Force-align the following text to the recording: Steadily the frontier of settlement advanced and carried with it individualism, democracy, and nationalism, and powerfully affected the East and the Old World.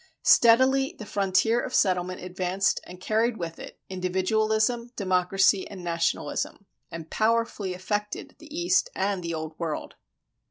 Steadily 0.23 0.95
the 0.97 1.05
frontier 1.05 1.59
of 1.61 1.75
settlement 1.75 2.21
advanced 2.23 2.79
and 2.85 2.99
carried 2.99 3.37
with 3.37 3.59
it 3.59 3.79
individualism, 3.87 4.89
democracy, 4.95 5.69
and 5.69 5.83
nationalism, 5.83 6.65
and 6.89 7.11
powerfully 7.11 7.75
affected 7.75 8.35
the 8.39 8.49
East 8.51 8.89
and 8.95 9.21
the 9.23 9.35
Old 9.35 9.53
World. 9.59 9.93